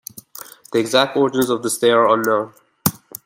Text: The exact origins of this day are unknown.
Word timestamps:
The 0.73 0.79
exact 0.79 1.15
origins 1.15 1.51
of 1.51 1.61
this 1.61 1.77
day 1.77 1.91
are 1.91 2.09
unknown. 2.11 2.55